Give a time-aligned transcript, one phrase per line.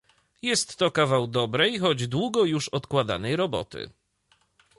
[0.41, 3.89] Jest to kawał dobrej, choć długo już odkładanej roboty